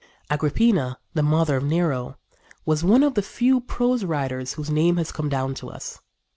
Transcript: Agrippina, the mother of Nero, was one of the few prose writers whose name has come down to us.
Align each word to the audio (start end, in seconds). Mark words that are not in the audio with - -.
Agrippina, 0.31 0.97
the 1.13 1.21
mother 1.21 1.57
of 1.57 1.63
Nero, 1.63 2.17
was 2.65 2.83
one 2.83 3.03
of 3.03 3.13
the 3.13 3.21
few 3.21 3.59
prose 3.61 4.03
writers 4.03 4.53
whose 4.53 4.71
name 4.71 4.97
has 4.97 5.11
come 5.11 5.29
down 5.29 5.53
to 5.53 5.69
us. 5.69 5.99